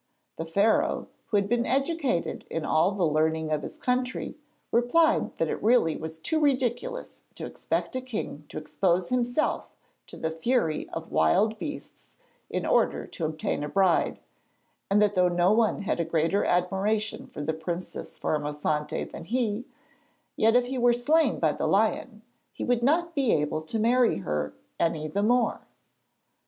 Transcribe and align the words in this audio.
The 0.37 0.47
Pharaoh, 0.47 1.09
who 1.27 1.37
had 1.37 1.47
been 1.47 1.67
educated 1.67 2.43
in 2.49 2.65
all 2.65 2.91
the 2.93 3.05
learning 3.05 3.51
of 3.51 3.61
his 3.61 3.77
country, 3.77 4.35
replied 4.71 5.35
that 5.35 5.47
it 5.47 5.61
really 5.61 5.95
was 5.95 6.17
too 6.17 6.39
ridiculous 6.39 7.21
to 7.35 7.45
expect 7.45 7.95
a 7.95 8.01
king 8.01 8.45
to 8.49 8.57
expose 8.57 9.09
himself 9.09 9.67
to 10.07 10.17
the 10.17 10.31
fury 10.31 10.89
of 10.89 11.11
wild 11.11 11.59
beasts 11.59 12.15
in 12.49 12.65
order 12.65 13.05
to 13.05 13.25
obtain 13.25 13.63
a 13.63 13.69
bride, 13.69 14.19
and 14.89 14.99
that 15.03 15.13
though 15.13 15.27
no 15.29 15.51
one 15.51 15.83
had 15.83 15.99
a 15.99 16.03
greater 16.03 16.43
admiration 16.45 17.27
for 17.27 17.43
the 17.43 17.53
princess 17.53 18.17
Formosante 18.17 19.05
than 19.11 19.25
he, 19.25 19.65
yet 20.35 20.55
if 20.55 20.65
he 20.65 20.79
were 20.79 20.93
slain 20.93 21.37
by 21.37 21.51
the 21.51 21.67
lion, 21.67 22.23
he 22.51 22.63
would 22.63 22.81
not 22.81 23.13
be 23.13 23.31
able 23.31 23.61
to 23.61 23.77
marry 23.77 24.17
her 24.17 24.55
any 24.79 25.07
the 25.07 25.21
more. 25.21 25.67